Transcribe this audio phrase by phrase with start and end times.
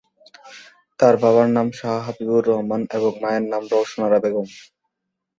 [0.99, 4.47] তার বাবার নাম শাহ্ হাবিবুর রহমান এবং মায়ের নাম রওশন আরা বেগম।